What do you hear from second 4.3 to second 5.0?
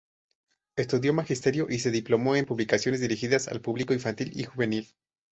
y juvenil.